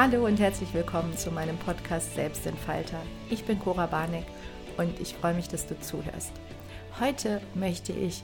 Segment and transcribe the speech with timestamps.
[0.00, 3.02] Hallo und herzlich willkommen zu meinem Podcast Selbstentfalter.
[3.30, 4.26] Ich bin Cora Barneck
[4.76, 6.30] und ich freue mich, dass du zuhörst.
[7.00, 8.22] Heute möchte ich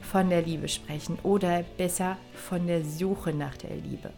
[0.00, 4.10] von der Liebe sprechen oder besser von der Suche nach der Liebe.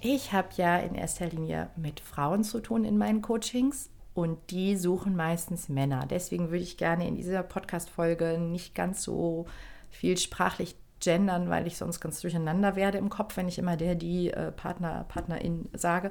[0.00, 4.76] Ich habe ja in erster Linie mit Frauen zu tun in meinen Coachings und die
[4.76, 6.06] suchen meistens Männer.
[6.10, 9.46] Deswegen würde ich gerne in dieser Podcast-Folge nicht ganz so
[9.90, 13.94] viel sprachlich gendern, weil ich sonst ganz durcheinander werde im Kopf, wenn ich immer der,
[13.94, 16.10] die äh, Partner, Partnerin sage.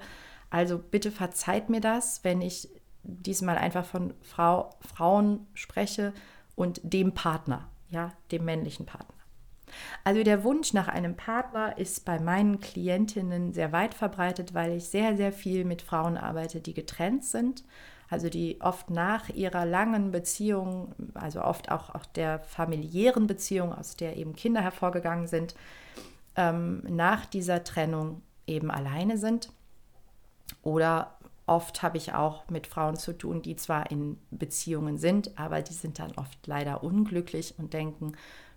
[0.50, 2.70] Also bitte verzeiht mir das, wenn ich
[3.04, 6.14] diesmal einfach von Frau, Frauen spreche
[6.56, 9.16] und dem Partner, ja, dem männlichen Partner.
[10.04, 14.86] Also der Wunsch nach einem Partner ist bei meinen Klientinnen sehr weit verbreitet, weil ich
[14.86, 17.64] sehr, sehr viel mit Frauen arbeite, die getrennt sind
[18.10, 23.96] also die oft nach ihrer langen Beziehung, also oft auch, auch der familiären Beziehung, aus
[23.96, 25.56] der eben Kinder hervorgegangen sind,
[26.36, 29.52] ähm, nach dieser Trennung eben alleine sind.
[30.64, 35.62] Oder oft habe ich auch mit Frauen zu tun, die zwar in Beziehungen sind, aber
[35.62, 38.14] die sind dann oft leider unglücklich und denken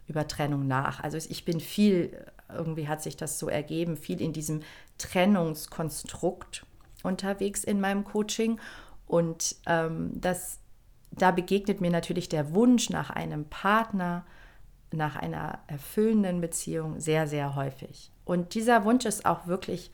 [0.08, 1.02] über Trennung nach.
[1.02, 4.60] Also ich bin viel, irgendwie hat sich das so ergeben, viel in diesem
[4.98, 6.66] Trennungskonstrukt
[7.02, 8.60] unterwegs in meinem Coaching
[9.12, 10.58] und ähm, das,
[11.10, 14.24] da begegnet mir natürlich der Wunsch nach einem Partner,
[14.90, 18.10] nach einer erfüllenden Beziehung sehr, sehr häufig.
[18.24, 19.90] Und dieser Wunsch ist auch wirklich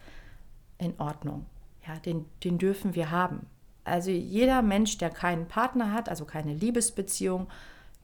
[0.79, 1.47] in Ordnung.
[1.85, 3.49] Ja, den, den dürfen wir haben.
[3.83, 7.49] Also jeder Mensch, der keinen Partner hat, also keine Liebesbeziehung,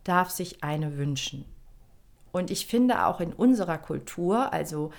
[0.02, 1.44] darf sich eine wünschen.
[2.32, 4.90] Und ich finde auch in unserer Kultur, also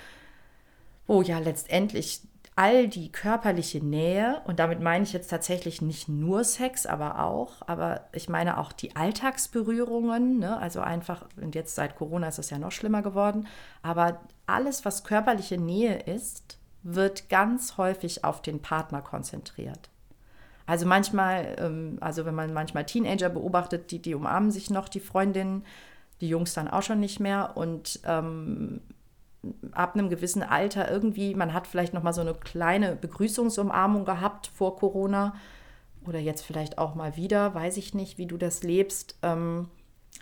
[1.06, 2.22] wo ja letztendlich
[2.56, 7.56] all die körperliche Nähe, und damit meine ich jetzt tatsächlich nicht nur Sex, aber auch,
[7.66, 10.58] aber ich meine auch die Alltagsberührungen, ne?
[10.58, 13.46] also einfach, und jetzt seit Corona ist es ja noch schlimmer geworden,
[13.82, 19.90] aber alles, was körperliche Nähe ist, wird ganz häufig auf den Partner konzentriert.
[20.64, 25.00] Also manchmal, ähm, also wenn man manchmal Teenager beobachtet, die, die umarmen sich noch, die
[25.00, 25.62] Freundinnen,
[26.22, 28.80] die Jungs dann auch schon nicht mehr und ähm,
[29.72, 34.48] ab einem gewissen Alter irgendwie, man hat vielleicht noch mal so eine kleine Begrüßungsumarmung gehabt
[34.48, 35.34] vor Corona
[36.06, 39.16] oder jetzt vielleicht auch mal wieder, weiß ich nicht, wie du das lebst.
[39.22, 39.68] Ähm,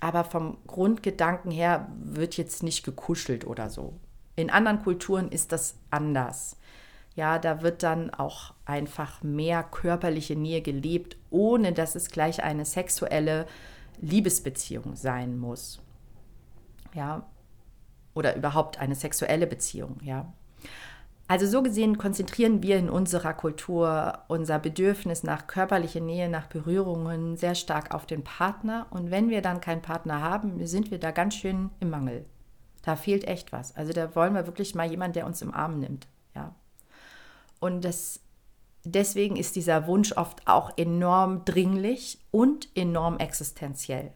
[0.00, 3.94] aber vom Grundgedanken her wird jetzt nicht gekuschelt oder so.
[4.36, 6.56] In anderen Kulturen ist das anders.
[7.14, 12.64] Ja, da wird dann auch einfach mehr körperliche Nähe gelebt, ohne dass es gleich eine
[12.64, 13.46] sexuelle
[14.00, 15.80] Liebesbeziehung sein muss.
[16.92, 17.24] Ja,
[18.14, 20.32] oder überhaupt eine sexuelle Beziehung, ja.
[21.26, 27.36] Also so gesehen konzentrieren wir in unserer Kultur unser Bedürfnis nach körperlicher Nähe, nach Berührungen
[27.36, 28.86] sehr stark auf den Partner.
[28.90, 32.26] Und wenn wir dann keinen Partner haben, sind wir da ganz schön im Mangel.
[32.82, 33.74] Da fehlt echt was.
[33.74, 36.06] Also da wollen wir wirklich mal jemanden, der uns im Arm nimmt.
[36.34, 36.54] Ja.
[37.58, 38.20] Und das,
[38.84, 44.12] deswegen ist dieser Wunsch oft auch enorm dringlich und enorm existenziell.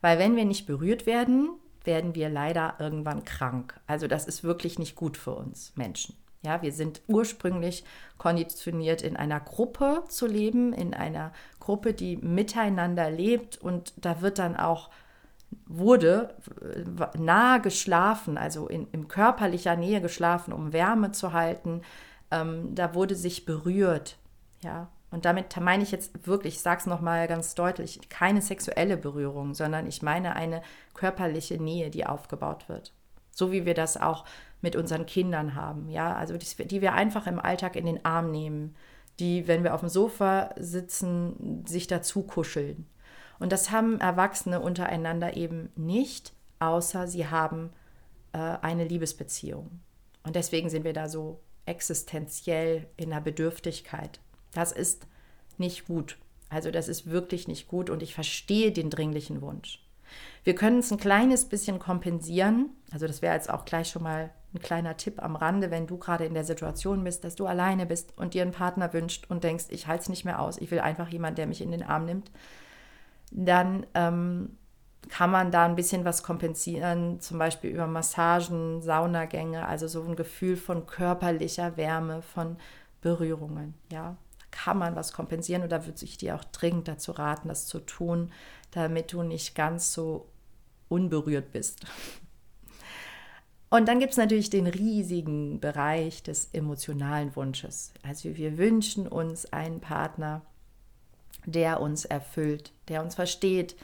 [0.00, 1.50] Weil wenn wir nicht berührt werden,
[1.84, 3.80] werden wir leider irgendwann krank.
[3.86, 6.16] Also das ist wirklich nicht gut für uns Menschen.
[6.44, 7.84] Ja, wir sind ursprünglich
[8.18, 14.38] konditioniert, in einer Gruppe zu leben, in einer Gruppe, die miteinander lebt und da wird
[14.38, 14.90] dann auch
[15.66, 21.82] wurde äh, nahe geschlafen, also in, in körperlicher Nähe geschlafen, um Wärme zu halten.
[22.30, 24.16] Ähm, da wurde sich berührt,
[24.62, 28.96] ja, und damit meine ich jetzt wirklich, ich sage es nochmal ganz deutlich, keine sexuelle
[28.96, 30.62] Berührung, sondern ich meine eine
[30.94, 32.92] körperliche Nähe, die aufgebaut wird.
[33.30, 34.24] So wie wir das auch
[34.62, 38.30] mit unseren Kindern haben, ja, also die, die wir einfach im Alltag in den Arm
[38.30, 38.74] nehmen,
[39.18, 42.86] die, wenn wir auf dem Sofa sitzen, sich dazu kuscheln.
[43.38, 47.70] Und das haben Erwachsene untereinander eben nicht, außer sie haben
[48.32, 49.80] äh, eine Liebesbeziehung.
[50.22, 54.20] Und deswegen sind wir da so existenziell in der Bedürftigkeit.
[54.52, 55.06] Das ist
[55.58, 56.18] nicht gut.
[56.48, 59.82] Also das ist wirklich nicht gut und ich verstehe den dringlichen Wunsch.
[60.44, 62.70] Wir können es ein kleines bisschen kompensieren.
[62.90, 65.96] Also das wäre jetzt auch gleich schon mal ein kleiner Tipp am Rande, wenn du
[65.96, 69.44] gerade in der Situation bist, dass du alleine bist und dir einen Partner wünscht und
[69.44, 71.82] denkst, ich halte es nicht mehr aus, ich will einfach jemanden, der mich in den
[71.82, 72.30] Arm nimmt,
[73.30, 74.58] dann ähm,
[75.08, 80.16] kann man da ein bisschen was kompensieren, zum Beispiel über Massagen, Saunagänge, also so ein
[80.16, 82.58] Gefühl von körperlicher Wärme, von
[83.00, 84.18] Berührungen, ja
[84.52, 88.30] kann man was kompensieren oder würde ich dir auch dringend dazu raten, das zu tun,
[88.70, 90.28] damit du nicht ganz so
[90.88, 91.84] unberührt bist.
[93.70, 97.94] Und dann gibt es natürlich den riesigen Bereich des emotionalen Wunsches.
[98.02, 100.42] Also wir wünschen uns einen Partner,
[101.46, 103.74] der uns erfüllt, der uns versteht,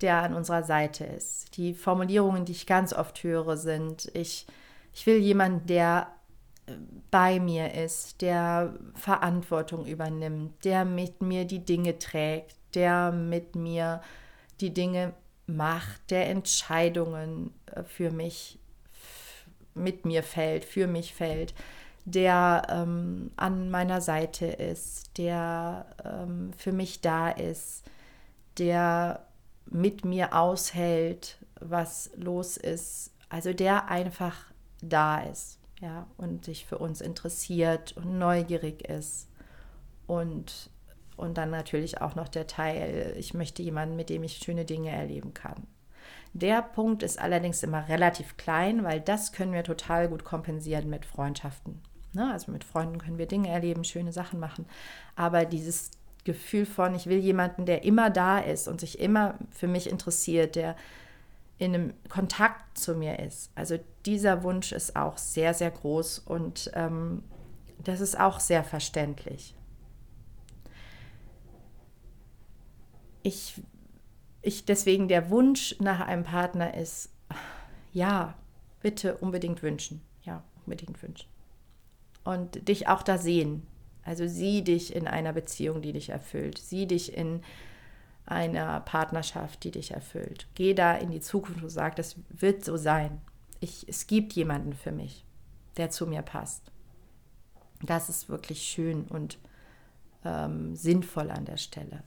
[0.00, 1.56] der an unserer Seite ist.
[1.58, 4.46] Die Formulierungen, die ich ganz oft höre, sind, ich,
[4.94, 6.08] ich will jemanden, der
[7.10, 14.00] bei mir ist, der Verantwortung übernimmt, der mit mir die Dinge trägt, der mit mir
[14.60, 15.12] die Dinge
[15.46, 18.58] macht, der Entscheidungen äh, für mich
[19.74, 21.54] mit mir fällt, für mich fällt,
[22.04, 27.84] der ähm, an meiner Seite ist, der ähm, für mich da ist,
[28.58, 29.26] der
[29.66, 34.36] mit mir aushält, was los ist, also der einfach
[34.82, 39.28] da ist, ja, und sich für uns interessiert und neugierig ist
[40.06, 40.70] und
[41.16, 44.90] und dann natürlich auch noch der Teil, ich möchte jemanden, mit dem ich schöne Dinge
[44.90, 45.68] erleben kann.
[46.32, 51.06] Der Punkt ist allerdings immer relativ klein, weil das können wir total gut kompensieren mit
[51.06, 51.80] Freundschaften.
[52.14, 52.32] Ne?
[52.32, 54.66] Also mit Freunden können wir Dinge erleben, schöne Sachen machen.
[55.14, 55.92] Aber dieses
[56.24, 60.56] Gefühl von, ich will jemanden, der immer da ist und sich immer für mich interessiert,
[60.56, 60.74] der
[61.58, 63.50] in einem Kontakt zu mir ist.
[63.54, 67.22] Also dieser Wunsch ist auch sehr, sehr groß und ähm,
[67.82, 69.54] das ist auch sehr verständlich.
[73.22, 73.62] Ich
[74.44, 77.10] ich deswegen der Wunsch nach einem Partner ist,
[77.92, 78.34] ja,
[78.80, 80.02] bitte unbedingt wünschen.
[80.22, 81.28] Ja, unbedingt wünschen.
[82.24, 83.66] Und dich auch da sehen.
[84.02, 86.58] Also sieh dich in einer Beziehung, die dich erfüllt.
[86.58, 87.42] Sieh dich in
[88.26, 90.46] einer Partnerschaft, die dich erfüllt.
[90.54, 93.20] Geh da in die Zukunft und sag, das wird so sein.
[93.60, 95.24] Ich, es gibt jemanden für mich,
[95.76, 96.70] der zu mir passt.
[97.82, 99.38] Das ist wirklich schön und
[100.24, 102.02] ähm, sinnvoll an der Stelle.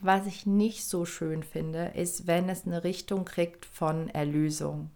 [0.00, 4.90] Was ich nicht so schön finde, ist, wenn es eine Richtung kriegt von Erlösung.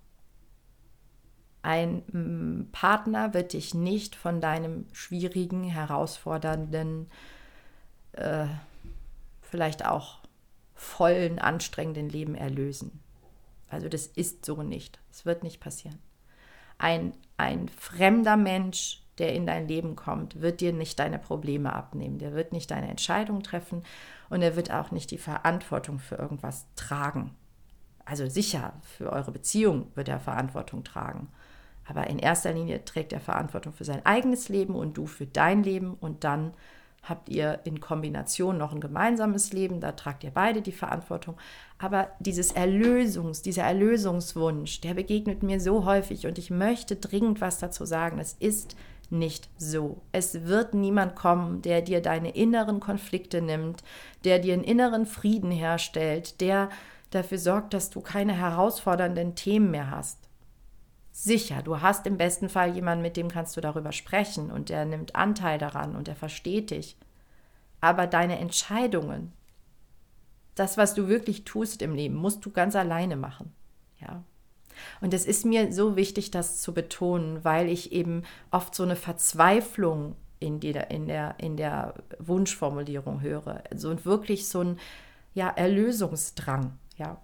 [1.62, 7.08] Ein mm, Partner wird dich nicht von deinem schwierigen, herausfordernden,
[8.12, 8.46] äh,
[9.42, 10.23] vielleicht auch
[10.74, 13.00] vollen, anstrengenden Leben erlösen.
[13.68, 15.00] Also das ist so nicht.
[15.10, 15.98] Es wird nicht passieren.
[16.78, 22.18] Ein, ein fremder Mensch der in dein Leben kommt, wird dir nicht deine Probleme abnehmen.
[22.18, 23.82] Der wird nicht deine Entscheidung treffen
[24.28, 27.34] und er wird auch nicht die Verantwortung für irgendwas tragen.
[28.04, 31.28] Also sicher, für eure Beziehung wird er Verantwortung tragen.
[31.86, 35.62] Aber in erster Linie trägt er Verantwortung für sein eigenes Leben und du für dein
[35.62, 36.54] Leben und dann
[37.04, 41.36] habt ihr in Kombination noch ein gemeinsames Leben, da tragt ihr beide die Verantwortung.
[41.78, 47.58] Aber dieses Erlösungs, dieser Erlösungswunsch, der begegnet mir so häufig und ich möchte dringend was
[47.58, 48.18] dazu sagen.
[48.18, 48.76] Es ist
[49.10, 50.00] nicht so.
[50.12, 53.82] Es wird niemand kommen, der dir deine inneren Konflikte nimmt,
[54.24, 56.70] der dir einen inneren Frieden herstellt, der
[57.10, 60.18] dafür sorgt, dass du keine herausfordernden Themen mehr hast.
[61.16, 64.84] Sicher, du hast im besten Fall jemanden, mit dem kannst du darüber sprechen und der
[64.84, 66.96] nimmt Anteil daran und der versteht dich.
[67.80, 69.32] Aber deine Entscheidungen,
[70.56, 73.52] das, was du wirklich tust im Leben, musst du ganz alleine machen.
[74.00, 74.24] Ja.
[75.00, 78.96] Und es ist mir so wichtig, das zu betonen, weil ich eben oft so eine
[78.96, 83.62] Verzweiflung in, die, in, der, in der Wunschformulierung höre.
[83.70, 84.80] Also wirklich so ein
[85.32, 86.76] ja, Erlösungsdrang.
[86.96, 87.18] Ja.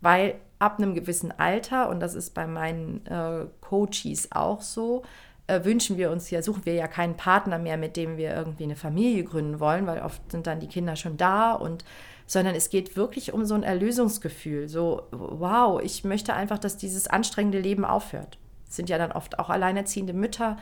[0.00, 5.02] Weil ab einem gewissen Alter, und das ist bei meinen äh, Coaches auch so,
[5.46, 8.64] äh, wünschen wir uns ja, suchen wir ja keinen Partner mehr, mit dem wir irgendwie
[8.64, 11.84] eine Familie gründen wollen, weil oft sind dann die Kinder schon da und
[12.26, 14.66] sondern es geht wirklich um so ein Erlösungsgefühl.
[14.66, 18.38] So, wow, ich möchte einfach, dass dieses anstrengende Leben aufhört.
[18.66, 20.56] Es sind ja dann oft auch alleinerziehende Mütter,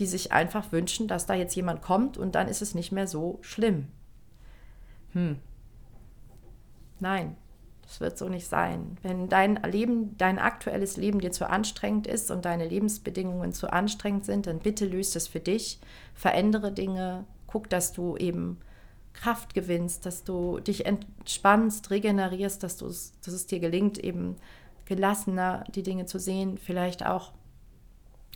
[0.00, 3.06] die sich einfach wünschen, dass da jetzt jemand kommt und dann ist es nicht mehr
[3.06, 3.86] so schlimm.
[5.12, 5.38] Hm.
[6.98, 7.36] Nein,
[7.86, 8.98] das wird so nicht sein.
[9.02, 14.24] Wenn dein Leben, dein aktuelles Leben dir zu anstrengend ist und deine Lebensbedingungen zu anstrengend
[14.24, 15.78] sind, dann bitte löst es für dich,
[16.14, 18.58] verändere Dinge, guck, dass du eben
[19.12, 24.36] Kraft gewinnst, dass du dich entspannst, regenerierst, dass, dass es dir gelingt, eben
[24.84, 27.32] gelassener die Dinge zu sehen, vielleicht auch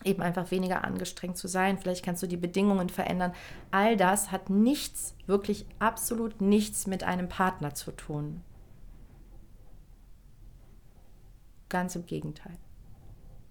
[0.05, 1.77] eben einfach weniger angestrengt zu sein.
[1.77, 3.35] Vielleicht kannst du die Bedingungen verändern.
[3.71, 8.43] All das hat nichts, wirklich absolut nichts mit einem Partner zu tun.
[11.71, 12.59] Ganz im Gegenteil.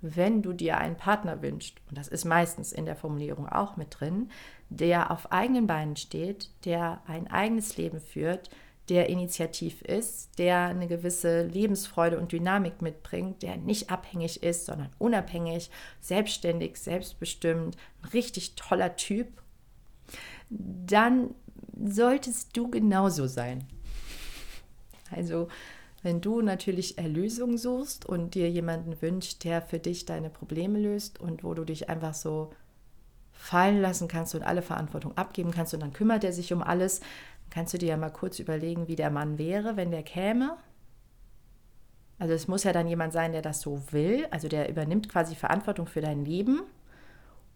[0.01, 3.99] Wenn du dir einen Partner wünschst, und das ist meistens in der Formulierung auch mit
[3.99, 4.29] drin,
[4.69, 8.51] der auf eigenen Beinen steht, der ein eigenes Leben führt,
[8.89, 14.89] der initiativ ist, der eine gewisse Lebensfreude und Dynamik mitbringt, der nicht abhängig ist, sondern
[14.97, 15.69] unabhängig,
[16.01, 19.27] selbstständig, selbstbestimmt, ein richtig toller Typ,
[20.49, 21.35] dann
[21.83, 23.67] solltest du genauso sein.
[25.11, 25.49] Also,
[26.01, 31.19] wenn du natürlich Erlösung suchst und dir jemanden wünscht, der für dich deine Probleme löst
[31.19, 32.51] und wo du dich einfach so
[33.31, 37.01] fallen lassen kannst und alle Verantwortung abgeben kannst und dann kümmert er sich um alles.
[37.49, 40.57] kannst du dir ja mal kurz überlegen, wie der Mann wäre, wenn der käme.
[42.19, 45.35] Also es muss ja dann jemand sein, der das so will, also der übernimmt quasi
[45.35, 46.61] Verantwortung für dein Leben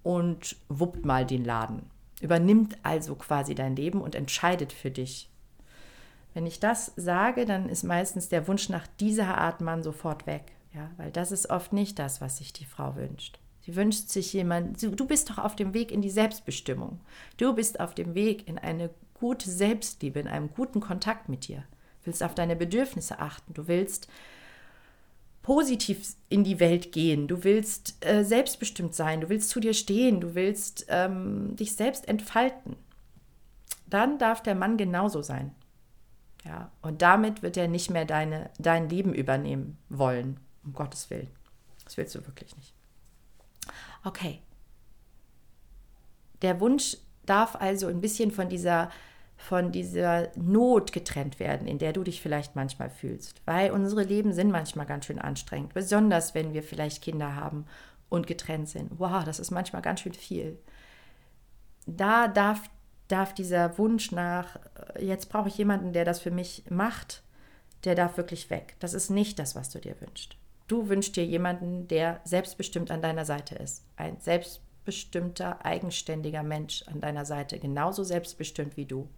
[0.04, 1.84] und wuppt mal den Laden.
[2.22, 5.30] Übernimmt also quasi dein Leben und entscheidet für dich.
[6.34, 10.54] Wenn ich das sage, dann ist meistens der Wunsch nach dieser Art Mann sofort weg.
[10.74, 13.40] Ja, weil das ist oft nicht das, was sich die Frau wünscht.
[13.62, 17.00] Sie wünscht sich jemand, du bist doch auf dem Weg in die Selbstbestimmung.
[17.38, 21.64] Du bist auf dem Weg in eine gute Selbstliebe, in einem guten Kontakt mit dir.
[22.02, 23.54] Du willst auf deine Bedürfnisse achten.
[23.54, 24.10] Du willst
[25.44, 27.28] positiv in die Welt gehen.
[27.28, 29.22] Du willst äh, selbstbestimmt sein.
[29.22, 30.20] Du willst zu dir stehen.
[30.20, 32.76] Du willst ähm, dich selbst entfalten.
[33.88, 35.54] Dann darf der Mann genauso sein.
[36.44, 40.40] Ja, und damit wird er nicht mehr deine, dein Leben übernehmen wollen.
[40.64, 41.30] Um Gottes Willen.
[41.84, 42.74] Das willst du wirklich nicht.
[44.04, 44.42] Okay.
[46.42, 48.90] Der Wunsch darf also ein bisschen von dieser,
[49.38, 53.42] von dieser Not getrennt werden, in der du dich vielleicht manchmal fühlst.
[53.46, 57.66] Weil unsere Leben sind manchmal ganz schön anstrengend, besonders wenn wir vielleicht Kinder haben
[58.10, 58.92] und getrennt sind.
[59.00, 60.60] Wow, das ist manchmal ganz schön viel.
[61.86, 62.70] Da darf,
[63.08, 64.58] darf dieser Wunsch nach,
[64.96, 67.24] äh, jetzt brauche ich jemanden, der das für mich macht,
[67.84, 68.76] der darf wirklich weg.
[68.80, 70.38] Das ist nicht das, was du dir wünschst.
[70.68, 73.84] Du wünschst dir jemanden, der selbstbestimmt an deiner Seite ist.
[73.98, 79.10] Ein selbstbestimmter, eigenständiger Mensch an deiner Seite, genauso selbstbestimmt wie du.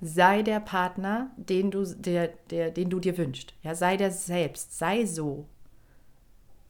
[0.00, 3.54] Sei der Partner, den du, der, der, den du dir wünschst.
[3.62, 5.46] Ja, sei der selbst, sei so.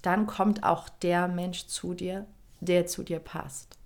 [0.02, 2.26] Dann kommt auch der Mensch zu dir,
[2.60, 3.78] der zu dir passt.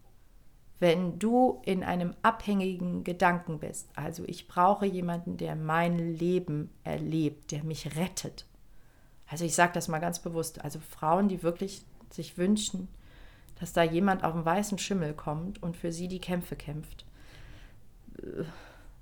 [0.80, 7.50] Wenn du in einem abhängigen Gedanken bist, also ich brauche jemanden, der mein Leben erlebt,
[7.50, 8.46] der mich rettet,
[9.28, 10.64] also ich sage das mal ganz bewusst.
[10.64, 12.88] Also Frauen, die wirklich sich wünschen,
[13.60, 17.04] dass da jemand auf den weißen Schimmel kommt und für sie die Kämpfe kämpft.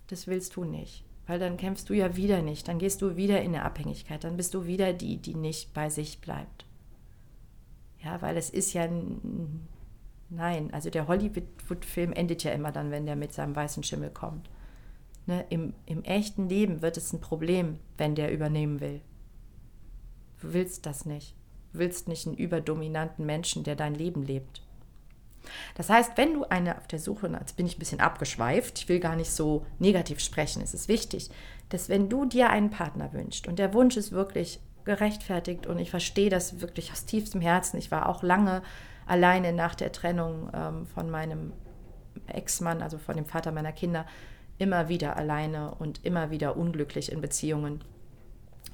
[0.09, 1.05] Das willst du nicht.
[1.27, 2.69] Weil dann kämpfst du ja wieder nicht.
[2.69, 4.23] Dann gehst du wieder in eine Abhängigkeit.
[4.25, 6.65] Dann bist du wieder die, die nicht bei sich bleibt.
[8.03, 8.89] Ja, weil es ist ja.
[10.29, 14.51] Nein, also der Hollywood-Film endet ja immer dann, wenn der mit seinem weißen Schimmel kommt.
[15.27, 19.01] Ne, im, Im echten Leben wird es ein Problem, wenn der übernehmen will.
[20.41, 21.35] Du willst das nicht.
[21.73, 24.63] Du willst nicht einen überdominanten Menschen, der dein Leben lebt.
[25.75, 28.89] Das heißt, wenn du eine auf der Suche, jetzt bin ich ein bisschen abgeschweift, ich
[28.89, 31.31] will gar nicht so negativ sprechen, es ist wichtig,
[31.69, 35.91] dass wenn du dir einen Partner wünschst und der Wunsch ist wirklich gerechtfertigt und ich
[35.91, 38.63] verstehe das wirklich aus tiefstem Herzen, ich war auch lange
[39.07, 41.53] alleine nach der Trennung ähm, von meinem
[42.27, 44.07] Ex-Mann, also von dem Vater meiner Kinder,
[44.59, 47.83] immer wieder alleine und immer wieder unglücklich in Beziehungen.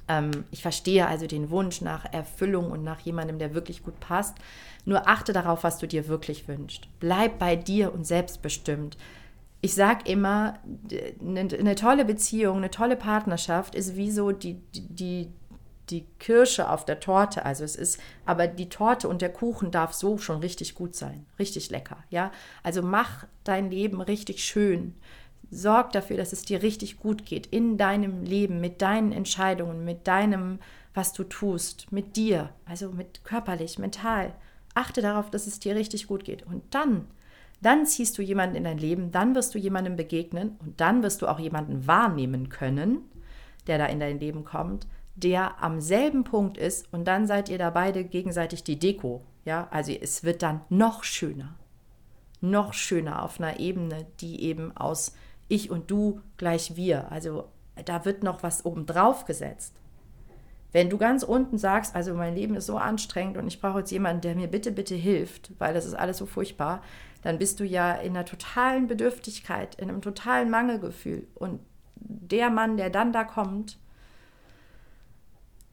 [0.07, 4.37] Ähm, ich verstehe also den Wunsch nach Erfüllung und nach jemandem, der wirklich gut passt.
[4.85, 6.87] Nur achte darauf, was du dir wirklich wünschst.
[6.99, 8.97] Bleib bei dir und selbstbestimmt.
[9.61, 10.59] Ich sage immer,
[11.21, 15.29] eine, tolle Beziehung, eine tolle Partnerschaft ist wie so die, die,
[15.89, 17.45] die Kirsche auf der Torte.
[17.45, 21.25] Also es ist, aber die Torte und der Kuchen darf so schon richtig gut sein,
[21.39, 21.97] richtig lecker.
[22.09, 22.31] Ja,
[22.63, 24.95] also mach dein Leben richtig schön.
[25.51, 30.07] Sorg dafür, dass es dir richtig gut geht in deinem Leben, mit deinen Entscheidungen, mit
[30.07, 30.59] deinem,
[30.93, 34.33] was du tust, mit dir, also mit körperlich, mental.
[34.73, 36.43] Achte darauf, dass es dir richtig gut geht.
[36.43, 37.07] Und dann,
[37.61, 41.21] dann ziehst du jemanden in dein Leben, dann wirst du jemandem begegnen und dann wirst
[41.21, 43.01] du auch jemanden wahrnehmen können,
[43.67, 47.57] der da in dein Leben kommt, der am selben Punkt ist und dann seid ihr
[47.57, 49.23] da beide gegenseitig die Deko.
[49.45, 51.55] Ja, also es wird dann noch schöner.
[52.41, 55.15] Noch schöner auf einer Ebene, die eben aus
[55.47, 57.11] ich und du gleich wir.
[57.11, 57.49] Also
[57.85, 59.75] da wird noch was obendrauf gesetzt.
[60.71, 63.91] Wenn du ganz unten sagst, also mein Leben ist so anstrengend und ich brauche jetzt
[63.91, 66.81] jemanden, der mir bitte, bitte hilft, weil das ist alles so furchtbar,
[67.21, 71.27] dann bist du ja in einer totalen Bedürftigkeit, in einem totalen Mangelgefühl.
[71.35, 71.59] Und
[71.95, 73.77] der Mann, der dann da kommt,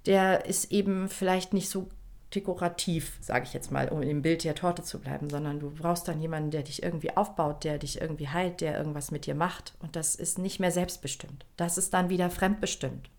[0.06, 1.88] der ist eben vielleicht nicht so
[2.34, 6.06] dekorativ, sage ich jetzt mal, um im Bild der Torte zu bleiben, sondern du brauchst
[6.06, 9.74] dann jemanden, der dich irgendwie aufbaut, der dich irgendwie heilt, der irgendwas mit dir macht.
[9.80, 11.44] Und das ist nicht mehr selbstbestimmt.
[11.56, 13.10] Das ist dann wieder fremdbestimmt.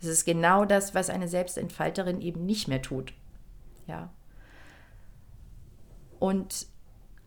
[0.00, 3.12] Das ist genau das, was eine Selbstentfalterin eben nicht mehr tut.
[3.86, 4.10] Ja.
[6.18, 6.66] Und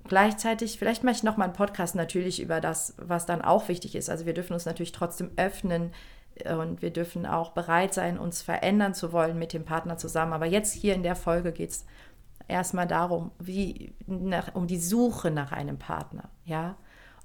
[0.08, 4.10] gleichzeitig, vielleicht mache ich nochmal einen Podcast natürlich über das, was dann auch wichtig ist.
[4.10, 5.92] Also wir dürfen uns natürlich trotzdem öffnen,
[6.48, 10.34] und wir dürfen auch bereit sein, uns verändern zu wollen mit dem Partner zusammen.
[10.34, 11.86] Aber jetzt hier in der Folge geht es
[12.48, 16.76] erstmal darum, wie nach, um die Suche nach einem Partner, ja.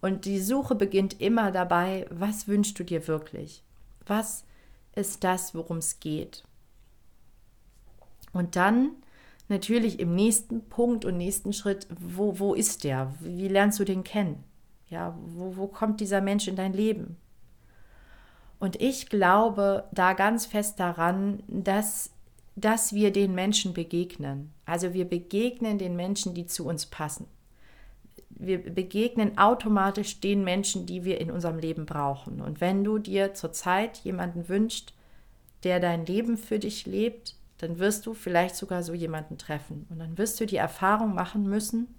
[0.01, 3.63] Und die Suche beginnt immer dabei, was wünschst du dir wirklich?
[4.07, 4.45] Was
[4.95, 6.45] ist das, worum es geht?
[8.33, 8.91] Und dann
[9.49, 13.15] natürlich im nächsten Punkt und nächsten Schritt, wo, wo ist der?
[13.21, 14.45] Wie lernst du den kennen?
[14.89, 17.17] Ja, wo, wo kommt dieser Mensch in dein Leben?
[18.65, 22.15] Und ich glaube da ganz fest daran, dass
[22.57, 24.55] dass wir den Menschen begegnen.
[24.65, 27.27] Also wir begegnen den Menschen, die zu uns passen.
[28.31, 32.41] Wir begegnen automatisch den Menschen, die wir in unserem Leben brauchen.
[32.41, 34.95] Und wenn du dir zurzeit jemanden wünschst,
[35.63, 39.87] der dein Leben für dich lebt, dann wirst du vielleicht sogar so jemanden treffen.
[39.91, 41.95] Und dann wirst du die Erfahrung machen müssen,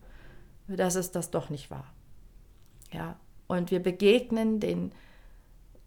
[0.68, 1.94] dass es das doch nicht war.
[2.92, 4.94] Ja, und wir begegnen den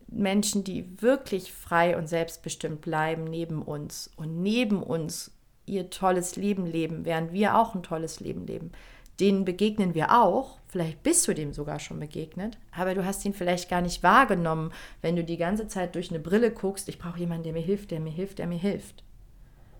[0.09, 5.31] Menschen, die wirklich frei und selbstbestimmt bleiben neben uns und neben uns
[5.67, 8.73] ihr tolles Leben leben, während wir auch ein tolles Leben leben.
[9.21, 13.35] Denen begegnen wir auch, vielleicht bist du dem sogar schon begegnet, aber du hast ihn
[13.35, 14.73] vielleicht gar nicht wahrgenommen,
[15.03, 17.91] wenn du die ganze Zeit durch eine Brille guckst, ich brauche jemanden, der mir hilft,
[17.91, 19.03] der mir hilft, der mir hilft.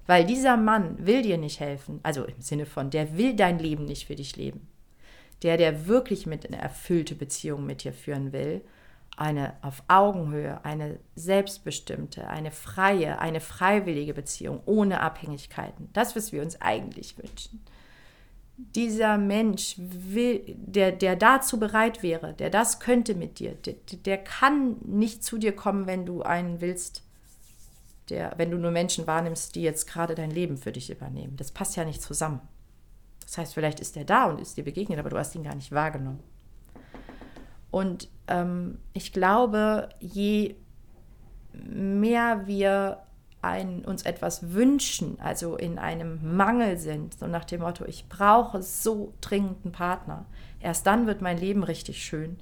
[0.07, 3.85] Weil dieser Mann will dir nicht helfen, also im Sinne von, der will dein Leben
[3.85, 4.67] nicht für dich leben.
[5.43, 8.63] Der, der wirklich mit eine erfüllte Beziehung mit dir führen will,
[9.19, 15.89] eine auf Augenhöhe, eine selbstbestimmte, eine freie, eine freiwillige Beziehung ohne Abhängigkeiten.
[15.93, 17.61] Das, was wir uns eigentlich wünschen.
[18.57, 24.19] Dieser Mensch, will, der, der dazu bereit wäre, der das könnte mit dir, der, der
[24.19, 27.03] kann nicht zu dir kommen, wenn du einen willst,
[28.11, 31.37] der, wenn du nur Menschen wahrnimmst, die jetzt gerade dein Leben für dich übernehmen.
[31.37, 32.41] Das passt ja nicht zusammen.
[33.23, 35.55] Das heißt, vielleicht ist er da und ist dir begegnet, aber du hast ihn gar
[35.55, 36.21] nicht wahrgenommen.
[37.71, 40.57] Und ähm, ich glaube, je
[41.53, 43.03] mehr wir
[43.41, 48.63] ein, uns etwas wünschen, also in einem Mangel sind, so nach dem Motto, ich brauche
[48.63, 50.27] so dringend einen Partner,
[50.61, 52.39] erst dann wird mein Leben richtig schön,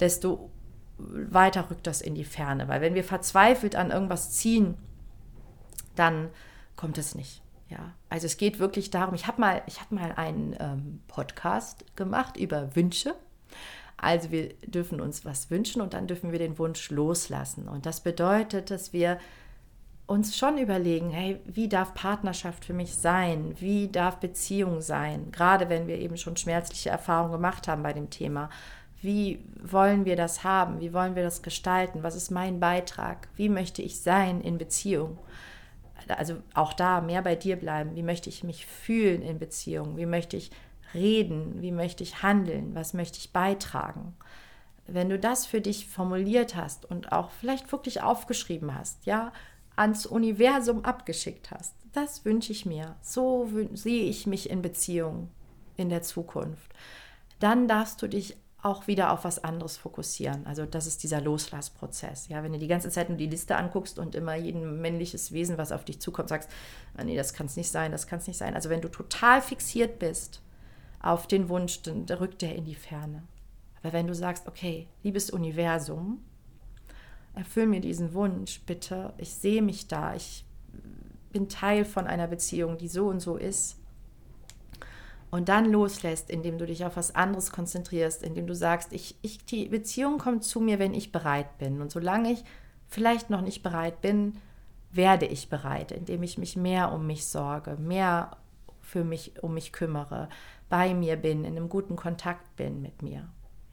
[0.00, 0.50] desto
[0.98, 2.68] weiter rückt das in die Ferne.
[2.68, 4.76] Weil wenn wir verzweifelt an irgendwas ziehen,
[5.94, 6.28] dann
[6.76, 7.42] kommt es nicht.
[7.68, 12.36] Ja, also es geht wirklich darum, ich habe mal, ich mal einen ähm, Podcast gemacht
[12.36, 13.14] über Wünsche
[13.98, 17.68] also wir dürfen uns was wünschen und dann dürfen wir den Wunsch loslassen.
[17.68, 19.18] Und das bedeutet, dass wir
[20.06, 23.54] uns schon überlegen, hey, wie darf Partnerschaft für mich sein?
[23.58, 25.30] Wie darf Beziehung sein?
[25.32, 28.48] Gerade wenn wir eben schon schmerzliche Erfahrungen gemacht haben bei dem Thema.
[29.02, 30.80] Wie wollen wir das haben?
[30.80, 32.02] Wie wollen wir das gestalten?
[32.02, 33.28] Was ist mein Beitrag?
[33.36, 35.18] Wie möchte ich sein in Beziehung?
[36.06, 37.94] Also auch da mehr bei dir bleiben.
[37.94, 39.96] Wie möchte ich mich fühlen in Beziehung?
[39.96, 40.50] Wie möchte ich
[40.94, 44.16] reden, wie möchte ich handeln, was möchte ich beitragen.
[44.86, 49.32] Wenn du das für dich formuliert hast und auch vielleicht wirklich aufgeschrieben hast, ja,
[49.76, 52.96] ans Universum abgeschickt hast, das wünsche ich mir.
[53.00, 55.30] So sehe ich mich in Beziehung
[55.76, 56.72] in der Zukunft.
[57.38, 60.44] Dann darfst du dich auch wieder auf was anderes fokussieren.
[60.46, 62.28] Also das ist dieser Loslassprozess.
[62.28, 65.58] Ja, wenn du die ganze Zeit nur die Liste anguckst und immer jeden männliches Wesen,
[65.58, 66.50] was auf dich zukommt, sagst,
[66.96, 68.54] ah, nee, das kann es nicht sein, das kann es nicht sein.
[68.54, 70.42] Also wenn du total fixiert bist
[71.00, 73.22] auf den Wunsch, dann rückt er in die Ferne.
[73.82, 76.22] Aber wenn du sagst, okay, liebes Universum,
[77.34, 80.44] erfüll mir diesen Wunsch, bitte, ich sehe mich da, ich
[81.32, 83.78] bin Teil von einer Beziehung, die so und so ist,
[85.30, 89.44] und dann loslässt, indem du dich auf was anderes konzentrierst, indem du sagst, ich, ich,
[89.44, 91.82] die Beziehung kommt zu mir, wenn ich bereit bin.
[91.82, 92.44] Und solange ich
[92.86, 94.38] vielleicht noch nicht bereit bin,
[94.90, 98.37] werde ich bereit, indem ich mich mehr um mich sorge, mehr
[98.88, 100.30] für mich um mich kümmere,
[100.70, 103.28] bei mir bin, in einem guten Kontakt bin mit mir.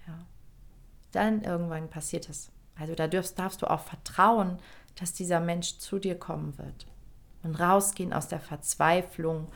[0.07, 0.25] Ja.
[1.13, 2.51] Dann irgendwann passiert es.
[2.77, 4.59] Also da darfst, darfst du auch vertrauen,
[4.95, 6.87] dass dieser Mensch zu dir kommen wird.
[7.43, 9.47] Und rausgehen aus der Verzweiflung,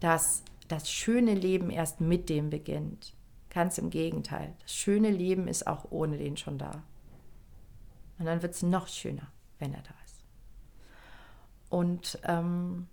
[0.00, 3.14] dass das schöne Leben erst mit dem beginnt.
[3.48, 4.52] Ganz im Gegenteil.
[4.60, 6.82] Das schöne Leben ist auch ohne den schon da.
[8.18, 10.24] Und dann wird es noch schöner, wenn er da ist.
[11.70, 12.88] Und ähm,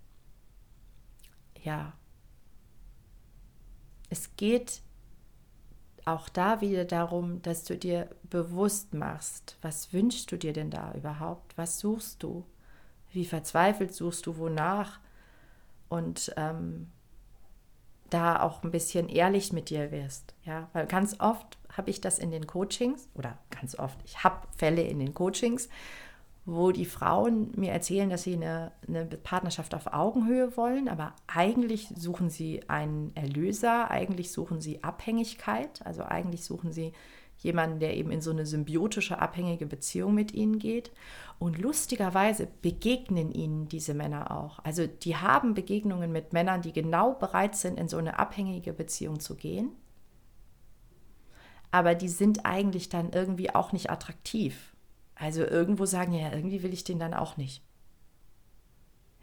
[1.62, 1.92] ja,
[4.14, 4.80] es geht
[6.04, 10.92] auch da wieder darum, dass du dir bewusst machst, was wünschst du dir denn da
[10.92, 11.58] überhaupt?
[11.58, 12.44] Was suchst du?
[13.10, 15.00] Wie verzweifelt suchst du wonach?
[15.88, 16.92] Und ähm,
[18.10, 20.34] da auch ein bisschen ehrlich mit dir wirst.
[20.44, 24.46] Ja, weil ganz oft habe ich das in den Coachings oder ganz oft, ich habe
[24.56, 25.68] Fälle in den Coachings,
[26.46, 31.88] wo die Frauen mir erzählen, dass sie eine, eine, Partnerschaft auf Augenhöhe wollen, aber eigentlich
[31.96, 36.92] suchen sie einen Erlöser, eigentlich suchen sie Abhängigkeit, also eigentlich suchen sie
[37.38, 40.92] jemanden, der eben in so eine symbiotische, abhängige Beziehung mit ihnen geht.
[41.38, 44.60] Und lustigerweise begegnen ihnen diese Männer auch.
[44.60, 49.18] Also die haben Begegnungen mit Männern, die genau bereit sind, in so eine abhängige Beziehung
[49.18, 49.72] zu gehen.
[51.70, 54.73] Aber die sind eigentlich dann irgendwie auch nicht attraktiv
[55.14, 57.62] also irgendwo sagen, ja, irgendwie will ich den dann auch nicht.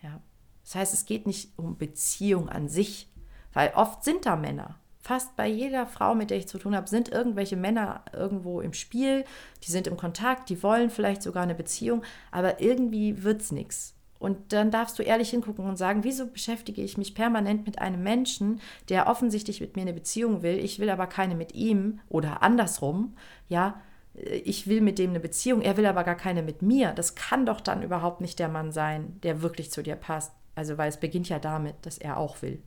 [0.02, 0.22] Ja.
[0.64, 3.12] Das heißt, es geht nicht um Beziehung an sich,
[3.54, 4.80] weil oft sind da Männer.
[5.00, 8.74] Fast bei jeder Frau, mit der ich zu tun habe, sind irgendwelche Männer irgendwo im
[8.74, 9.26] Spiel,
[9.64, 13.96] die sind im Kontakt, die wollen vielleicht sogar eine Beziehung, aber irgendwie wird es nichts.
[14.20, 18.04] Und dann darfst du ehrlich hingucken und sagen, wieso beschäftige ich mich permanent mit einem
[18.04, 22.44] Menschen, der offensichtlich mit mir eine Beziehung will, ich will aber keine mit ihm oder
[22.44, 23.16] andersrum,
[23.50, 23.82] ja,
[24.14, 26.92] ich will mit dem eine Beziehung, er will aber gar keine mit mir.
[26.92, 30.34] Das kann doch dann überhaupt nicht der Mann sein, der wirklich zu dir passt.
[30.56, 32.62] Also, weil es beginnt ja damit, dass er auch will.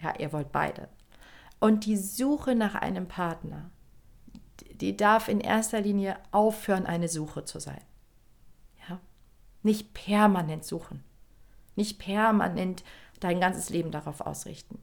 [0.00, 0.88] Ja, ihr wollt beide.
[1.58, 3.70] Und die Suche nach einem Partner,
[4.72, 7.82] die darf in erster Linie aufhören, eine Suche zu sein.
[9.62, 11.04] Nicht permanent suchen.
[11.76, 12.82] Nicht permanent
[13.20, 14.78] dein ganzes Leben darauf ausrichten.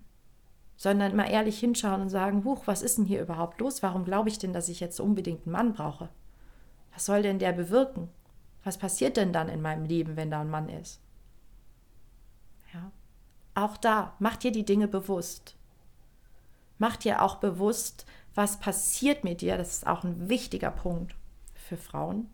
[0.78, 3.84] Sondern mal ehrlich hinschauen und sagen, huch, was ist denn hier überhaupt los?
[3.84, 6.10] Warum glaube ich denn, dass ich jetzt unbedingt einen Mann brauche?
[6.94, 8.10] Was soll denn der bewirken?
[8.64, 11.02] Was passiert denn dann in meinem Leben, wenn da ein Mann ist?
[12.74, 12.92] Ja.
[13.56, 15.56] Auch da, mach dir die Dinge bewusst.
[16.78, 19.58] Mach dir auch bewusst, was passiert mit dir.
[19.58, 21.16] Das ist auch ein wichtiger Punkt
[21.56, 22.30] für Frauen.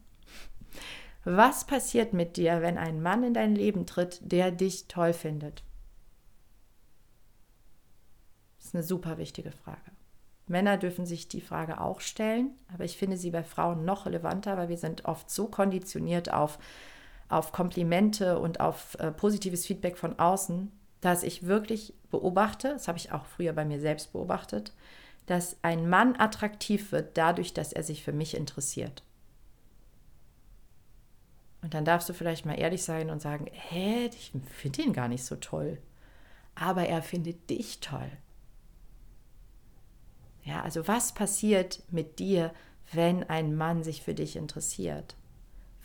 [1.23, 5.63] Was passiert mit dir, wenn ein Mann in dein Leben tritt, der dich toll findet?
[8.60, 9.92] Das eine super wichtige Frage.
[10.48, 14.58] Männer dürfen sich die Frage auch stellen, aber ich finde sie bei Frauen noch relevanter,
[14.58, 16.60] weil wir sind oft so konditioniert auf,
[17.30, 22.98] auf Komplimente und auf äh, positives Feedback von außen, dass ich wirklich beobachte, das habe
[22.98, 24.74] ich auch früher bei mir selbst beobachtet,
[25.26, 29.04] dass ein Mann attraktiv wird dadurch, dass er sich für mich interessiert.
[31.62, 35.08] Und dann darfst du vielleicht mal ehrlich sein und sagen, hä, ich finde ihn gar
[35.08, 35.78] nicht so toll.
[36.56, 38.12] Aber er findet dich toll.
[40.43, 42.53] Ja, also was passiert mit dir,
[42.91, 45.15] wenn ein Mann sich für dich interessiert?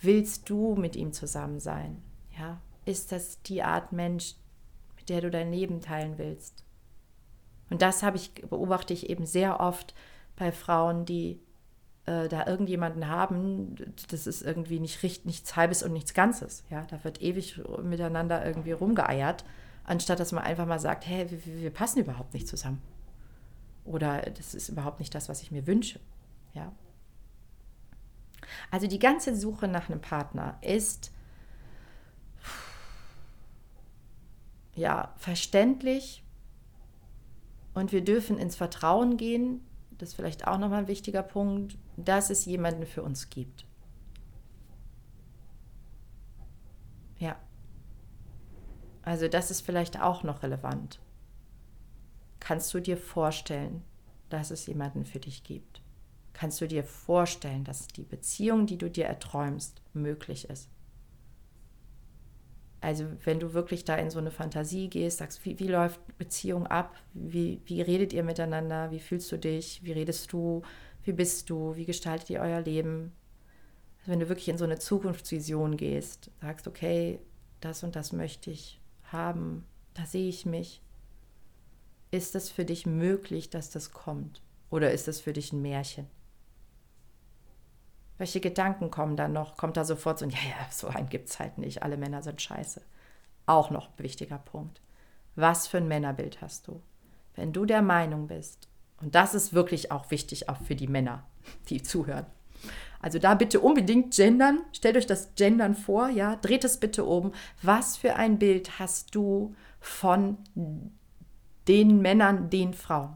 [0.01, 2.01] Willst du mit ihm zusammen sein?
[2.37, 4.35] Ja, ist das die Art Mensch,
[4.97, 6.63] mit der du dein Leben teilen willst?
[7.69, 9.93] Und das habe ich beobachte ich eben sehr oft
[10.35, 11.39] bei Frauen, die
[12.05, 13.75] äh, da irgendjemanden haben,
[14.09, 16.63] das ist irgendwie nicht richtig, nichts Halbes und nichts Ganzes.
[16.69, 19.45] Ja, da wird ewig miteinander irgendwie rumgeeiert,
[19.83, 22.81] anstatt dass man einfach mal sagt, hey, wir, wir passen überhaupt nicht zusammen.
[23.85, 25.99] Oder das ist überhaupt nicht das, was ich mir wünsche.
[26.53, 26.71] Ja.
[28.71, 31.11] Also die ganze Suche nach einem Partner ist
[34.75, 36.23] ja verständlich
[37.73, 39.61] und wir dürfen ins Vertrauen gehen,
[39.97, 43.65] das ist vielleicht auch nochmal ein wichtiger Punkt, dass es jemanden für uns gibt.
[47.17, 47.37] Ja.
[49.01, 50.99] Also das ist vielleicht auch noch relevant.
[52.49, 53.83] Kannst du dir vorstellen,
[54.29, 55.83] dass es jemanden für dich gibt?
[56.33, 60.67] Kannst du dir vorstellen, dass die Beziehung, die du dir erträumst, möglich ist?
[62.81, 66.65] Also wenn du wirklich da in so eine Fantasie gehst, sagst, wie, wie läuft Beziehung
[66.65, 66.95] ab?
[67.13, 68.89] Wie, wie redet ihr miteinander?
[68.89, 69.83] Wie fühlst du dich?
[69.83, 70.63] Wie redest du?
[71.03, 71.75] Wie bist du?
[71.75, 73.11] Wie gestaltet ihr euer Leben?
[73.99, 77.19] Also wenn du wirklich in so eine Zukunftsvision gehst, sagst, okay,
[77.61, 80.81] das und das möchte ich haben, da sehe ich mich.
[82.11, 84.41] Ist es für dich möglich, dass das kommt?
[84.69, 86.07] Oder ist es für dich ein Märchen?
[88.17, 89.57] Welche Gedanken kommen dann noch?
[89.57, 92.21] Kommt da sofort so ein, ja, ja, so einen gibt es halt nicht, alle Männer
[92.21, 92.81] sind scheiße.
[93.45, 94.81] Auch noch ein wichtiger Punkt.
[95.35, 96.81] Was für ein Männerbild hast du?
[97.35, 98.67] Wenn du der Meinung bist,
[99.01, 101.23] und das ist wirklich auch wichtig, auch für die Männer,
[101.69, 102.25] die zuhören.
[102.99, 104.59] Also da bitte unbedingt gendern.
[104.73, 106.35] Stellt euch das Gendern vor, ja.
[106.35, 107.31] Dreht es bitte um.
[107.61, 110.37] Was für ein Bild hast du von
[111.69, 113.15] den Männern, den Frauen?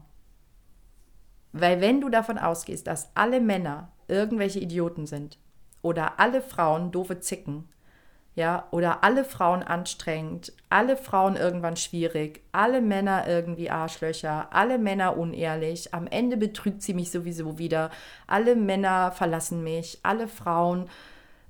[1.52, 5.38] Weil wenn du davon ausgehst, dass alle Männer irgendwelche Idioten sind
[5.82, 7.68] oder alle Frauen doofe Zicken,
[8.36, 15.16] ja, oder alle Frauen anstrengend, alle Frauen irgendwann schwierig, alle Männer irgendwie Arschlöcher, alle Männer
[15.16, 17.90] unehrlich, am Ende betrügt sie mich sowieso wieder,
[18.26, 20.88] alle Männer verlassen mich, alle Frauen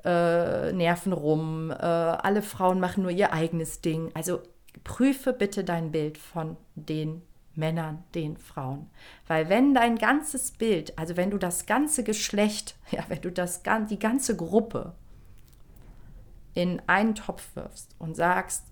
[0.05, 4.11] äh, nerven rum, äh, alle Frauen machen nur ihr eigenes Ding.
[4.13, 4.43] Also
[4.83, 7.23] prüfe bitte dein Bild von den
[7.55, 8.91] Männern, den Frauen.
[9.27, 13.63] Weil wenn dein ganzes Bild, also wenn du das ganze Geschlecht, ja, wenn du das,
[13.91, 14.95] die ganze Gruppe
[16.55, 18.65] in einen Topf wirfst und sagst,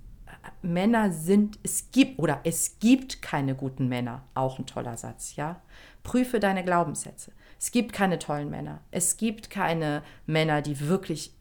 [0.62, 5.60] Männer sind, es gibt, oder es gibt keine guten Männer, auch ein toller Satz, ja.
[6.02, 7.32] Prüfe deine Glaubenssätze.
[7.58, 8.80] Es gibt keine tollen Männer.
[8.90, 11.32] Es gibt keine Männer, die wirklich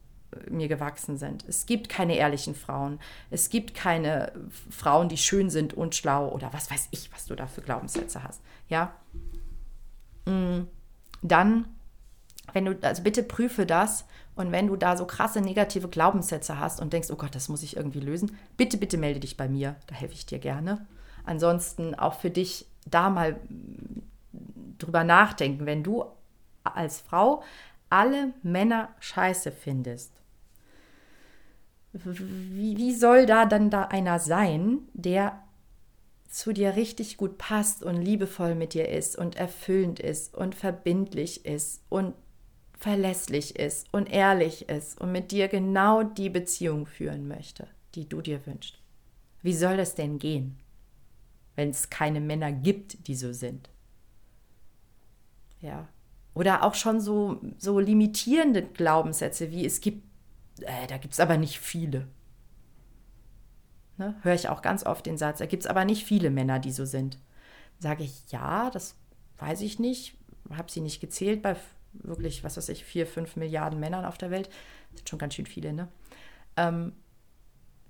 [0.49, 1.45] mir gewachsen sind.
[1.47, 2.99] Es gibt keine ehrlichen Frauen.
[3.29, 4.31] Es gibt keine
[4.69, 8.23] Frauen, die schön sind und schlau oder was weiß ich, was du da für Glaubenssätze
[8.23, 8.41] hast.
[8.67, 8.93] Ja.
[10.25, 10.61] Mm,
[11.21, 11.65] dann,
[12.53, 16.79] wenn du, also bitte prüfe das und wenn du da so krasse negative Glaubenssätze hast
[16.79, 19.75] und denkst, oh Gott, das muss ich irgendwie lösen, bitte, bitte melde dich bei mir.
[19.87, 20.85] Da helfe ich dir gerne.
[21.25, 23.39] Ansonsten auch für dich da mal
[24.77, 26.05] drüber nachdenken, wenn du
[26.63, 27.43] als Frau
[27.89, 30.13] alle Männer scheiße findest,
[31.93, 35.43] wie, wie soll da dann da einer sein, der
[36.29, 41.45] zu dir richtig gut passt und liebevoll mit dir ist und erfüllend ist und verbindlich
[41.45, 42.13] ist und
[42.79, 48.21] verlässlich ist und ehrlich ist und mit dir genau die Beziehung führen möchte, die du
[48.21, 48.79] dir wünschst.
[49.41, 50.57] Wie soll das denn gehen,
[51.55, 53.69] wenn es keine Männer gibt, die so sind?
[55.59, 55.89] Ja.
[56.33, 60.03] Oder auch schon so, so limitierende Glaubenssätze wie es gibt,
[60.59, 62.07] äh, da gibt es aber nicht viele.
[63.97, 64.15] Ne?
[64.23, 66.71] Höre ich auch ganz oft den Satz, da gibt es aber nicht viele Männer, die
[66.71, 67.19] so sind.
[67.79, 68.95] Sage ich, ja, das
[69.37, 70.17] weiß ich nicht,
[70.51, 71.55] habe sie nicht gezählt bei
[71.93, 74.49] wirklich, was weiß ich, vier, fünf Milliarden Männern auf der Welt.
[74.91, 75.87] Das sind schon ganz schön viele, ne?
[76.57, 76.93] Ähm,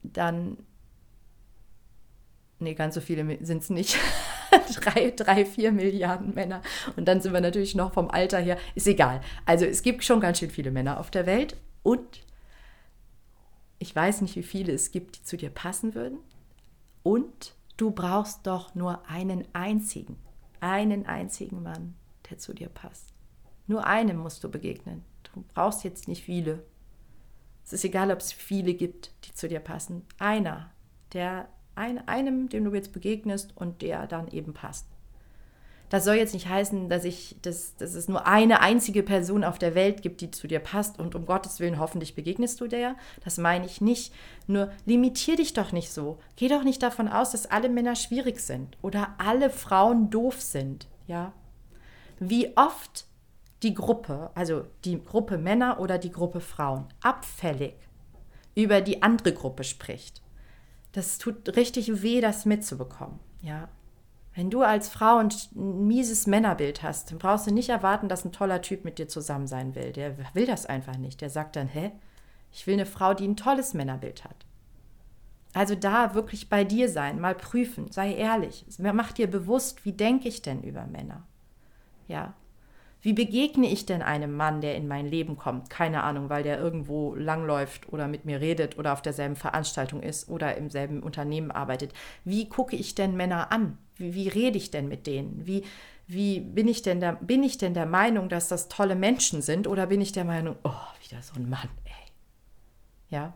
[0.04, 0.58] dann,
[2.60, 3.98] nee, ganz so viele sind es nicht.
[4.76, 6.62] drei, drei, vier Milliarden Männer.
[6.96, 9.22] Und dann sind wir natürlich noch vom Alter her, ist egal.
[9.46, 12.22] Also es gibt schon ganz schön viele Männer auf der Welt und
[13.82, 16.20] ich weiß nicht, wie viele es gibt, die zu dir passen würden.
[17.02, 20.18] Und du brauchst doch nur einen einzigen,
[20.60, 21.96] einen einzigen Mann,
[22.30, 23.12] der zu dir passt.
[23.66, 25.04] Nur einem musst du begegnen.
[25.24, 26.64] Du brauchst jetzt nicht viele.
[27.66, 30.04] Es ist egal, ob es viele gibt, die zu dir passen.
[30.20, 30.70] Einer,
[31.14, 34.86] der ein, einem, dem du jetzt begegnest und der dann eben passt.
[35.92, 39.60] Das soll jetzt nicht heißen, dass, ich, dass, dass es nur eine einzige Person auf
[39.60, 42.96] der Welt gibt, die zu dir passt und um Gottes Willen hoffentlich begegnest du der.
[43.26, 44.14] Das meine ich nicht.
[44.48, 46.18] Nur limitier dich doch nicht so.
[46.38, 50.88] Geh doch nicht davon aus, dass alle Männer schwierig sind oder alle Frauen doof sind.
[51.08, 51.34] Ja?
[52.20, 53.06] Wie oft
[53.62, 57.76] die Gruppe, also die Gruppe Männer oder die Gruppe Frauen, abfällig
[58.56, 60.22] über die andere Gruppe spricht.
[60.94, 63.20] Das tut richtig weh, das mitzubekommen.
[63.42, 63.68] Ja,
[64.34, 68.32] wenn du als Frau ein, mieses Männerbild hast, dann brauchst du nicht erwarten, dass ein
[68.32, 69.92] toller Typ mit dir zusammen sein will.
[69.92, 71.22] Der will das einfach nicht.
[71.22, 71.92] Der sagt dann, hä?
[72.52, 74.46] Ich will eine Frau, die ein tolles Männerbild hat.
[75.54, 78.66] Also da wirklich bei dir sein, mal prüfen, sei ehrlich.
[78.78, 81.24] Mach dir bewusst, wie denke ich denn über Männer?
[82.08, 82.34] Ja.
[83.02, 85.70] Wie begegne ich denn einem Mann, der in mein Leben kommt?
[85.72, 90.30] Keine Ahnung, weil der irgendwo langläuft oder mit mir redet oder auf derselben Veranstaltung ist
[90.30, 91.94] oder im selben Unternehmen arbeitet.
[92.26, 93.80] Wie gucke ich denn Männer an?
[93.96, 95.48] Wie, wie rede ich denn mit denen?
[95.48, 95.64] Wie,
[96.06, 99.68] wie bin ich denn der, bin ich denn der Meinung, dass das tolle Menschen sind
[99.68, 100.72] oder bin ich der Meinung, oh,
[101.04, 102.12] wieder so ein Mann, ey.
[103.10, 103.34] Ja.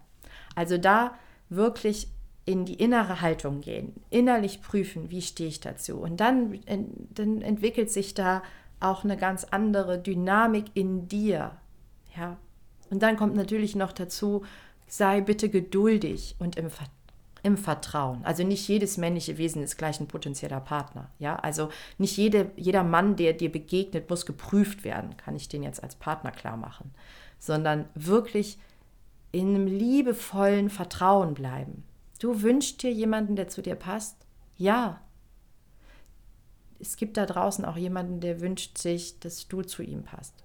[0.54, 1.16] Also da
[1.50, 2.08] wirklich
[2.46, 5.98] in die innere Haltung gehen, innerlich prüfen, wie stehe ich dazu.
[5.98, 6.60] Und dann,
[7.10, 8.44] dann entwickelt sich da
[8.86, 11.52] auch eine ganz andere Dynamik in dir.
[12.18, 12.38] Ja.
[12.90, 14.44] Und dann kommt natürlich noch dazu,
[14.88, 16.96] sei bitte geduldig und im Vertrauen
[17.46, 18.26] im Vertrauen.
[18.26, 21.12] Also nicht jedes männliche Wesen ist gleich ein potenzieller Partner.
[21.20, 21.70] Ja, also
[22.00, 25.16] nicht jede, jeder Mann, der dir begegnet, muss geprüft werden.
[25.16, 26.90] Kann ich den jetzt als Partner klar machen?
[27.38, 28.58] Sondern wirklich
[29.32, 31.84] in einem liebevollen Vertrauen bleiben.
[32.18, 34.18] Du wünschst dir jemanden, der zu dir passt?
[34.58, 35.02] Ja.
[36.86, 40.44] Es gibt da draußen auch jemanden, der wünscht sich, dass du zu ihm passt.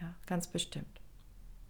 [0.00, 1.00] Ja, ganz bestimmt.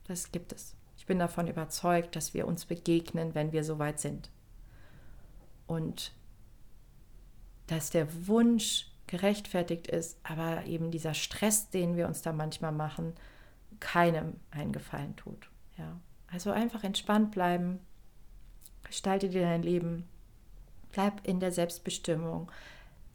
[0.04, 0.74] Das gibt es.
[0.96, 4.30] Ich bin davon überzeugt, dass wir uns begegnen, wenn wir soweit sind.
[5.66, 6.12] Und
[7.66, 13.14] dass der Wunsch gerechtfertigt ist, aber eben dieser Stress, den wir uns da manchmal machen,
[13.80, 15.50] keinem einen Gefallen tut.
[15.76, 16.00] Ja.
[16.30, 17.80] Also einfach entspannt bleiben,
[18.82, 20.08] gestalte dir dein Leben,
[20.90, 22.50] bleib in der Selbstbestimmung,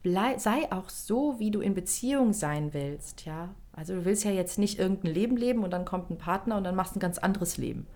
[0.02, 3.26] bleib, sei auch so, wie du in Beziehung sein willst.
[3.26, 3.54] Ja.
[3.74, 6.64] Also du willst ja jetzt nicht irgendein Leben leben und dann kommt ein Partner und
[6.64, 7.88] dann machst du ein ganz anderes Leben,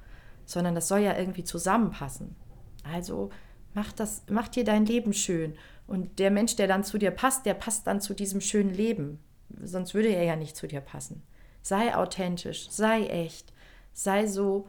[0.46, 2.36] sondern das soll ja irgendwie zusammenpassen.
[2.84, 3.30] Also
[3.74, 5.56] mach das, mach dir dein Leben schön
[5.88, 9.20] und der Mensch, der dann zu dir passt, der passt dann zu diesem schönen Leben.
[9.62, 11.24] Sonst würde er ja nicht zu dir passen.
[11.62, 13.54] Sei authentisch, sei echt,
[13.94, 14.68] sei so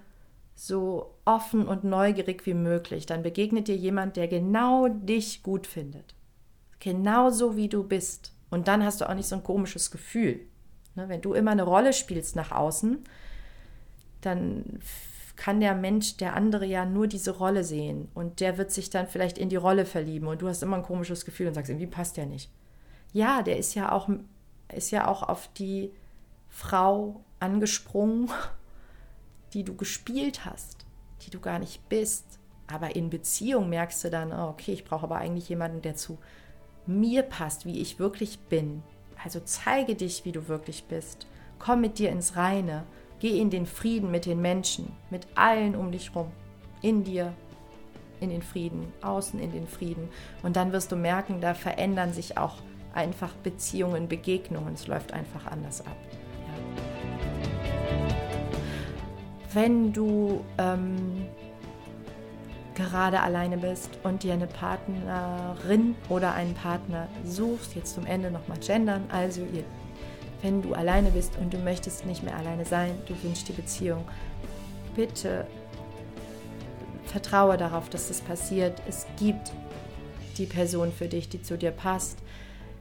[0.54, 3.06] so offen und neugierig wie möglich.
[3.06, 6.14] Dann begegnet dir jemand, der genau dich gut findet.
[6.84, 8.34] Genauso wie du bist.
[8.50, 10.40] Und dann hast du auch nicht so ein komisches Gefühl.
[10.94, 13.02] Ne, wenn du immer eine Rolle spielst nach außen,
[14.20, 14.80] dann
[15.34, 19.08] kann der Mensch, der andere ja nur diese Rolle sehen und der wird sich dann
[19.08, 21.86] vielleicht in die Rolle verlieben und du hast immer ein komisches Gefühl und sagst, irgendwie
[21.86, 22.50] passt der nicht.
[23.14, 24.10] Ja, der ist ja auch,
[24.70, 25.90] ist ja auch auf die
[26.50, 28.28] Frau angesprungen,
[29.54, 30.84] die du gespielt hast,
[31.22, 32.38] die du gar nicht bist.
[32.66, 36.18] Aber in Beziehung merkst du dann, oh, okay, ich brauche aber eigentlich jemanden, der zu
[36.86, 38.82] mir passt, wie ich wirklich bin,
[39.24, 41.26] also zeige dich, wie du wirklich bist.
[41.58, 42.84] Komm mit dir ins Reine.
[43.20, 46.30] Geh in den Frieden mit den Menschen, mit allen um dich rum.
[46.82, 47.32] In dir,
[48.20, 50.10] in den Frieden, außen in den Frieden.
[50.42, 52.56] Und dann wirst du merken, da verändern sich auch
[52.92, 54.74] einfach Beziehungen, Begegnungen.
[54.74, 55.96] Es läuft einfach anders ab.
[56.46, 56.54] Ja.
[59.54, 61.28] Wenn du ähm,
[62.74, 68.58] gerade alleine bist und dir eine Partnerin oder einen Partner suchst, jetzt zum Ende nochmal
[68.58, 69.64] gendern, also ihr,
[70.42, 74.04] wenn du alleine bist und du möchtest nicht mehr alleine sein, du wünschst die Beziehung,
[74.94, 75.46] bitte
[77.06, 78.82] vertraue darauf, dass das passiert.
[78.88, 79.52] Es gibt
[80.36, 82.18] die Person für dich, die zu dir passt.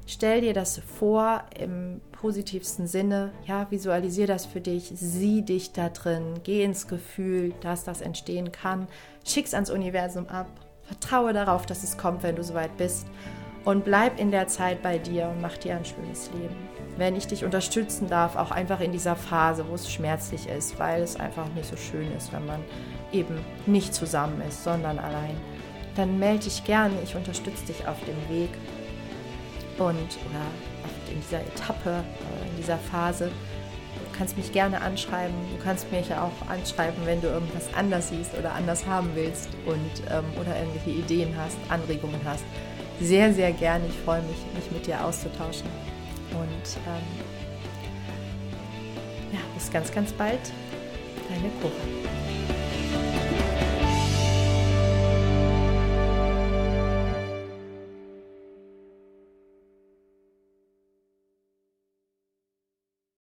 [0.07, 3.33] Stell dir das vor im positivsten Sinne.
[3.45, 8.53] Ja, visualisier das für dich, sieh dich da drin, geh ins Gefühl, dass das entstehen
[8.53, 8.87] kann.
[9.25, 10.47] Schick's ans Universum ab.
[10.83, 13.07] Vertraue darauf, dass es kommt, wenn du soweit bist.
[13.65, 16.55] Und bleib in der Zeit bei dir und mach dir ein schönes Leben.
[16.95, 21.01] Wenn ich dich unterstützen darf, auch einfach in dieser Phase, wo es schmerzlich ist, weil
[21.01, 22.63] es einfach nicht so schön ist, wenn man
[23.11, 25.35] eben nicht zusammen ist, sondern allein,
[25.97, 26.95] dann melde dich gerne.
[27.03, 28.51] Ich unterstütze dich auf dem Weg
[29.77, 29.97] und
[30.29, 30.72] oder
[31.11, 33.31] in dieser Etappe, äh, in dieser Phase.
[33.95, 35.35] Du kannst mich gerne anschreiben.
[35.55, 40.03] Du kannst mich auch anschreiben, wenn du irgendwas anders siehst oder anders haben willst und
[40.11, 42.43] ähm, oder irgendwelche Ideen hast, Anregungen hast.
[42.99, 43.85] Sehr, sehr gerne.
[43.87, 45.67] Ich freue mich, mich mit dir auszutauschen.
[46.31, 47.03] Und ähm,
[49.33, 50.51] ja, bis ganz, ganz bald.
[51.29, 52.02] Deine Cora.